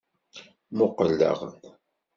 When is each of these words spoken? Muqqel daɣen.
Muqqel 0.77 1.11
daɣen. 1.19 1.55